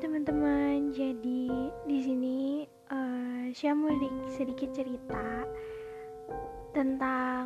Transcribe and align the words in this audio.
teman-teman, 0.00 0.96
jadi 0.96 1.44
di 1.84 1.98
sini 2.00 2.64
uh, 2.88 3.52
saya 3.52 3.76
mau 3.76 3.92
sedikit 4.32 4.72
cerita 4.72 5.44
tentang 6.72 7.44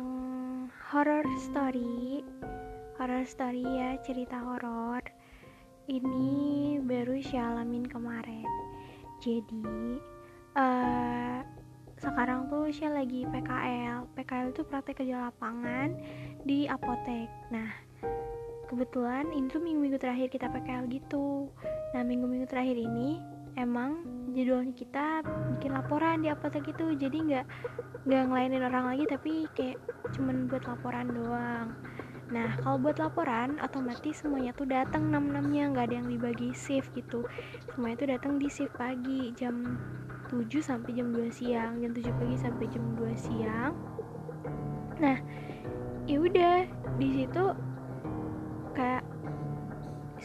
horror 0.87 1.27
story, 1.35 2.23
horror 2.95 3.27
story 3.27 3.59
ya 3.59 3.99
cerita 4.07 4.39
horor. 4.39 5.03
Ini 5.91 6.79
baru 6.87 7.19
saya 7.19 7.59
alamin 7.59 7.91
kemarin. 7.91 8.47
Jadi 9.19 9.99
uh, 10.55 11.43
sekarang 11.99 12.47
tuh 12.47 12.71
saya 12.71 13.03
lagi 13.03 13.27
PKL. 13.27 14.07
PKL 14.15 14.55
itu 14.55 14.63
praktek 14.63 15.03
kerja 15.03 15.27
lapangan 15.27 15.91
di 16.47 16.71
apotek. 16.71 17.27
Nah 17.51 17.67
kebetulan 18.71 19.27
ini 19.35 19.51
tuh 19.51 19.59
minggu-minggu 19.59 19.99
terakhir 19.99 20.31
kita 20.31 20.47
PKL 20.47 20.87
gitu 20.87 21.51
nah 21.95 22.03
minggu-minggu 22.03 22.51
terakhir 22.51 22.75
ini 22.75 23.23
emang 23.55 24.03
jadwalnya 24.35 24.75
kita 24.75 25.23
bikin 25.55 25.71
laporan 25.71 26.19
di 26.19 26.27
apotek 26.27 26.67
gitu 26.67 26.91
jadi 26.91 27.15
nggak 27.15 27.45
nggak 28.03 28.23
ngelainin 28.27 28.67
orang 28.67 28.91
lagi 28.91 29.07
tapi 29.07 29.47
kayak 29.55 29.79
cuman 30.11 30.51
buat 30.51 30.67
laporan 30.67 31.07
doang 31.15 31.71
Nah, 32.25 32.57
kalau 32.57 32.81
buat 32.81 32.97
laporan, 32.97 33.61
otomatis 33.61 34.25
semuanya 34.25 34.49
tuh 34.57 34.65
datang 34.65 35.13
enam 35.13 35.29
enamnya 35.29 35.69
nggak 35.69 35.85
ada 35.93 35.95
yang 36.01 36.09
dibagi 36.09 36.49
shift 36.57 36.89
gitu. 36.97 37.21
Semuanya 37.69 38.01
tuh 38.01 38.09
datang 38.09 38.41
di 38.41 38.49
shift 38.49 38.73
pagi 38.73 39.29
jam 39.37 39.77
7 40.33 40.49
sampai 40.57 40.97
jam 40.97 41.13
2 41.13 41.29
siang, 41.29 41.77
jam 41.85 41.93
7 41.93 42.01
pagi 42.17 42.35
sampai 42.41 42.65
jam 42.73 42.81
2 42.97 43.13
siang. 43.13 43.73
Nah, 44.97 45.21
ya 46.09 46.17
udah 46.17 46.65
di 46.97 47.09
situ 47.13 47.43
kayak 48.73 49.05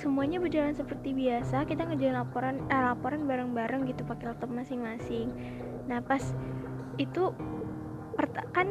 semuanya 0.00 0.40
berjalan 0.40 0.72
seperti 0.72 1.12
biasa 1.12 1.68
kita 1.68 1.84
ngerjain 1.84 2.16
laporan 2.16 2.64
eh, 2.72 2.82
laporan 2.82 3.28
bareng-bareng 3.28 3.84
gitu 3.92 4.02
pakai 4.08 4.32
laptop 4.32 4.48
masing-masing. 4.48 5.28
Nah 5.84 6.00
pas 6.00 6.24
itu 6.96 7.36
kan 8.56 8.68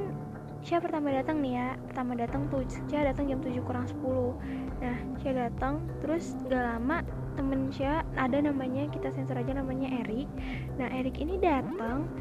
siapa 0.66 0.91
pertama 0.91 1.13
datang 1.13 1.39
nih 1.39 1.53
ya 1.55 1.67
pertama 1.88 2.11
datang 2.19 2.41
tuh 2.52 2.66
saya 2.91 3.16
datang 3.16 3.31
jam 3.31 3.39
7 3.39 3.63
kurang 3.63 3.88
10 3.88 4.83
nah 4.83 4.97
saya 5.23 5.47
datang 5.47 5.80
terus 6.03 6.35
gak 6.52 6.59
lama 6.59 7.00
temen 7.39 7.72
saya 7.72 8.03
ada 8.19 8.44
namanya 8.44 8.91
kita 8.91 9.07
sensor 9.16 9.39
aja 9.39 9.55
namanya 9.55 9.88
Erik 10.03 10.27
nah 10.75 10.91
Erik 10.91 11.16
ini 11.23 11.39
datang 11.39 12.11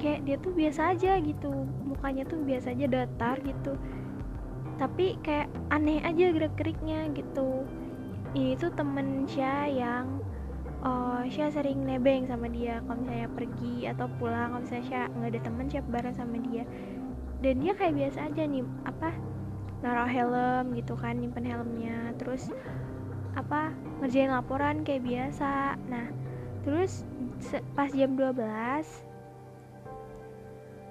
kayak 0.00 0.24
dia 0.24 0.36
tuh 0.40 0.52
biasa 0.56 0.96
aja 0.96 1.20
gitu 1.20 1.52
mukanya 1.84 2.28
tuh 2.28 2.40
biasa 2.44 2.76
aja 2.76 2.86
datar 2.88 3.36
gitu. 3.40 3.74
Tapi 4.76 5.16
kayak 5.24 5.48
aneh 5.72 6.04
aja 6.04 6.36
gerak-geriknya 6.36 7.08
gitu 7.16 7.64
ini 8.36 8.52
tuh 8.60 8.68
temen 8.76 9.24
Sya 9.24 9.64
yang 9.64 10.20
oh 10.84 11.24
Sya 11.24 11.48
sering 11.48 11.88
nebeng 11.88 12.28
sama 12.28 12.52
dia 12.52 12.84
kalau 12.84 13.00
misalnya 13.00 13.28
pergi 13.32 13.88
atau 13.88 14.06
pulang. 14.20 14.52
Kalau 14.52 14.62
misalnya 14.62 14.84
Sya 14.84 15.02
nggak 15.08 15.30
ada 15.32 15.40
temen 15.40 15.66
Sya 15.72 15.80
bareng 15.88 16.16
sama 16.16 16.36
dia. 16.44 16.64
Dan 17.40 17.64
dia 17.64 17.72
kayak 17.72 17.96
biasa 17.96 18.18
aja 18.28 18.42
nih 18.44 18.64
apa 18.84 19.10
naruh 19.80 20.08
helm 20.08 20.76
gitu 20.76 20.92
kan 21.00 21.16
nyimpen 21.16 21.48
helmnya. 21.48 22.12
Terus 22.20 22.52
apa 23.32 23.72
ngerjain 24.04 24.28
laporan 24.28 24.84
kayak 24.84 25.08
biasa. 25.08 25.80
Nah 25.88 26.12
terus 26.60 27.08
pas 27.72 27.88
jam 27.88 28.12
12 28.12 28.36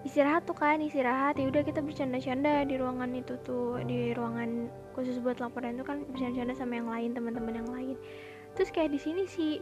istirahat 0.05 0.45
tuh 0.45 0.53
kan 0.53 0.77
istirahat. 0.79 1.35
Ya 1.41 1.49
udah 1.49 1.65
kita 1.65 1.81
bercanda-canda 1.81 2.63
di 2.69 2.77
ruangan 2.77 3.11
itu 3.17 3.35
tuh 3.41 3.81
di 3.83 4.13
ruangan 4.13 4.69
khusus 4.93 5.17
buat 5.19 5.41
laporan 5.41 5.75
itu 5.75 5.83
kan 5.83 6.05
bercanda-canda 6.13 6.53
sama 6.53 6.77
yang 6.77 6.87
lain 6.87 7.09
teman-teman 7.17 7.53
yang 7.57 7.69
lain. 7.73 7.97
Terus 8.55 8.69
kayak 8.71 8.93
di 8.93 8.99
sini 9.01 9.25
si 9.25 9.59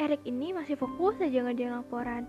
Erik 0.00 0.24
ini 0.24 0.56
masih 0.56 0.74
fokus 0.80 1.20
aja 1.20 1.44
ngerjain 1.44 1.76
laporan. 1.76 2.24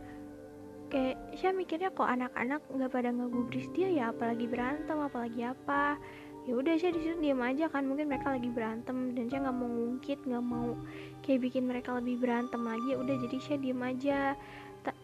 Kayak 0.92 1.18
saya 1.40 1.56
mikirnya 1.58 1.90
kok 1.90 2.06
anak-anak 2.06 2.62
nggak 2.70 2.92
pada 2.92 3.10
ngegubris 3.10 3.66
dia 3.74 3.90
ya? 3.90 4.04
Apalagi 4.14 4.46
berantem 4.46 5.00
apalagi 5.00 5.42
apa? 5.48 5.98
Ya 6.44 6.60
udah 6.60 6.76
saya 6.76 6.92
di 6.92 7.08
situ 7.08 7.16
diam 7.24 7.40
aja 7.40 7.72
kan 7.72 7.88
mungkin 7.88 8.12
mereka 8.12 8.36
lagi 8.36 8.52
berantem 8.52 9.16
dan 9.16 9.32
saya 9.32 9.48
nggak 9.48 9.58
mau 9.64 9.70
ngungkit 9.72 10.20
nggak 10.28 10.44
mau 10.44 10.76
kayak 11.24 11.40
bikin 11.40 11.64
mereka 11.72 11.96
lebih 11.98 12.20
berantem 12.20 12.62
lagi. 12.68 12.88
Ya 12.94 12.98
udah 13.00 13.16
jadi 13.16 13.38
saya 13.40 13.58
diam 13.64 13.80
aja 13.80 14.36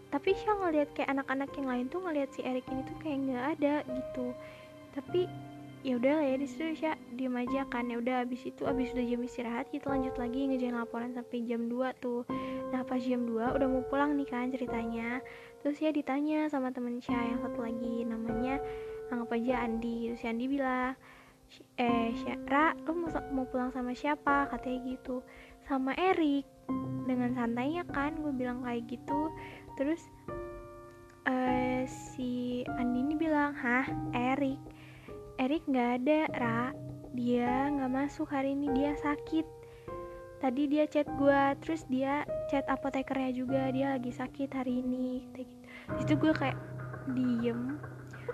tapi 0.10 0.34
saya 0.34 0.58
ngeliat 0.58 0.90
kayak 0.98 1.10
anak-anak 1.14 1.50
yang 1.54 1.68
lain 1.70 1.86
tuh 1.86 2.02
ngeliat 2.02 2.30
si 2.34 2.42
Erik 2.42 2.66
ini 2.74 2.82
tuh 2.86 2.98
kayak 3.02 3.18
nggak 3.30 3.44
ada 3.58 3.76
gitu. 3.86 4.34
Tapi 4.98 5.30
ya 5.80 5.96
udah 5.96 6.20
ya 6.28 6.36
di 6.36 6.48
situ 6.50 6.76
saya 6.82 6.98
diem 7.14 7.38
aja 7.38 7.62
kan. 7.70 7.86
Ya 7.88 8.02
udah 8.02 8.26
abis 8.26 8.50
itu 8.50 8.66
abis 8.66 8.90
udah 8.98 9.06
jam 9.06 9.22
istirahat 9.22 9.70
kita 9.70 9.86
lanjut 9.86 10.18
lagi 10.18 10.50
ngejalan 10.50 10.82
laporan 10.82 11.12
sampai 11.14 11.46
jam 11.46 11.70
2 11.70 12.02
tuh. 12.02 12.26
Nah 12.74 12.82
pas 12.82 12.98
jam 12.98 13.22
2 13.22 13.56
udah 13.56 13.68
mau 13.70 13.86
pulang 13.86 14.18
nih 14.18 14.28
kan 14.28 14.50
ceritanya. 14.50 15.22
Terus 15.62 15.78
ya 15.78 15.94
ditanya 15.94 16.50
sama 16.50 16.74
temen 16.74 16.98
saya 17.06 17.30
yang 17.30 17.40
satu 17.46 17.62
lagi 17.62 18.02
namanya 18.02 18.58
anggap 19.14 19.30
aja 19.38 19.62
Andi. 19.62 20.10
Terus 20.10 20.20
si 20.20 20.26
Andi 20.26 20.46
bilang 20.50 20.98
eh 21.82 22.14
Syara 22.14 22.78
lo 22.86 22.94
mau, 22.94 23.10
mau 23.30 23.46
pulang 23.46 23.70
sama 23.70 23.94
siapa? 23.94 24.50
Katanya 24.50 24.98
gitu 24.98 25.22
sama 25.70 25.94
Erik 26.02 26.50
dengan 27.06 27.38
santainya 27.38 27.86
kan 27.94 28.18
gue 28.18 28.34
bilang 28.34 28.66
kayak 28.66 28.90
gitu. 28.90 29.30
Terus 29.78 30.02
uh, 31.30 31.86
si 31.86 32.66
Andi 32.66 33.06
ini 33.06 33.14
bilang 33.14 33.54
hah 33.54 33.86
Erik 34.18 34.58
Erik 35.40 35.64
nggak 35.72 36.04
ada 36.04 36.20
Ra. 36.36 36.64
Dia 37.16 37.72
nggak 37.72 37.92
masuk 37.96 38.28
hari 38.28 38.52
ini 38.58 38.76
dia 38.76 38.92
sakit. 39.00 39.48
Tadi 40.44 40.68
dia 40.68 40.84
chat 40.84 41.08
gue 41.16 41.42
terus 41.64 41.88
dia 41.88 42.28
chat 42.52 42.68
apotekernya 42.68 43.32
juga 43.32 43.72
dia 43.72 43.96
lagi 43.96 44.12
sakit 44.12 44.52
hari 44.52 44.84
ini. 44.84 45.24
Gitu. 45.32 45.48
Itu 45.96 46.14
gue 46.20 46.36
kayak 46.36 46.60
diem. 47.16 47.80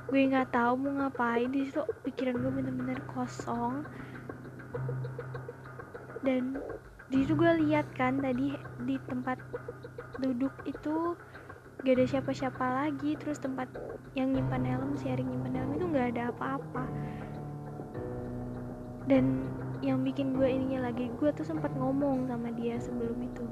Gue 0.09 0.25
nggak 0.33 0.49
tahu 0.49 0.81
mau 0.81 1.05
ngapain. 1.05 1.53
Di 1.53 1.69
situ 1.69 1.85
pikiran 2.01 2.41
gue 2.41 2.51
bener-bener 2.57 2.97
kosong. 3.13 3.85
Dan 6.25 6.57
di 7.05 7.21
situ 7.21 7.37
gue 7.37 7.51
lihat 7.69 7.85
kan 7.93 8.17
tadi 8.17 8.57
di 8.81 8.97
tempat 9.05 9.37
duduk 10.17 10.53
itu 10.65 11.13
gak 11.85 12.01
ada 12.01 12.05
siapa-siapa 12.09 12.65
lagi. 12.65 13.13
Terus 13.21 13.37
tempat 13.37 13.69
yang 14.17 14.33
nyimpan 14.33 14.65
helm 14.65 14.97
sharing 14.97 15.29
nyimpan 15.29 15.53
helm 15.53 15.71
itu 15.77 15.85
gak 15.93 16.07
ada 16.17 16.23
apa-apa. 16.33 16.83
Dan 19.05 19.45
yang 19.85 20.01
bikin 20.01 20.33
gue 20.33 20.49
ininya 20.49 20.89
lagi 20.89 21.13
gue 21.13 21.29
tuh 21.29 21.45
sempat 21.45 21.69
ngomong 21.77 22.25
sama 22.25 22.49
dia 22.57 22.81
sebelum 22.81 23.21
itu. 23.21 23.45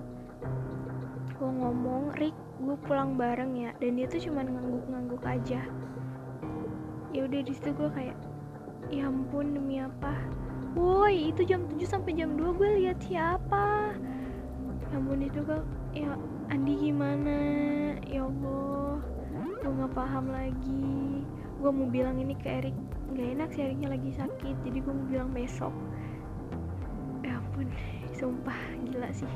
Gue 1.38 1.50
ngomong 1.54 2.10
Rick 2.18 2.34
gue 2.58 2.78
pulang 2.90 3.14
bareng 3.14 3.54
ya. 3.54 3.72
Dan 3.78 4.02
dia 4.02 4.10
tuh 4.10 4.18
cuma 4.18 4.42
ngangguk-ngangguk 4.42 5.22
aja. 5.30 5.62
Ya 7.14 7.22
udah 7.30 7.42
di 7.46 7.54
situ 7.54 7.70
gue 7.78 7.90
kayak 7.94 8.18
ya 8.90 9.08
ampun 9.08 9.54
demi 9.54 9.80
apa 9.80 10.12
itu 11.14 11.42
jam 11.46 11.66
7 11.70 11.84
sampai 11.86 12.18
jam 12.18 12.34
2 12.34 12.58
gue 12.58 12.70
lihat 12.84 12.98
siapa? 13.06 13.94
Ya 14.90 14.96
ampun 14.98 15.22
itu 15.22 15.40
gue 15.46 15.62
ya 15.94 16.18
Andi 16.50 16.74
gimana? 16.90 17.38
Ya 18.06 18.26
Allah 18.26 19.02
gue 19.64 19.72
nggak 19.72 19.94
paham 19.94 20.34
lagi. 20.34 21.24
Gue 21.62 21.72
mau 21.72 21.88
bilang 21.88 22.18
ini 22.20 22.36
ke 22.36 22.50
Erik. 22.50 22.78
Nggak 23.14 23.28
enak 23.38 23.50
sih 23.54 23.62
Eriknya 23.70 23.90
lagi 23.94 24.12
sakit 24.18 24.56
jadi 24.66 24.78
gue 24.82 24.94
mau 24.94 25.08
bilang 25.08 25.30
besok. 25.32 25.74
Ya 27.22 27.38
ampun 27.38 27.70
sumpah 28.14 28.60
gila 28.86 29.10
sih 29.14 29.34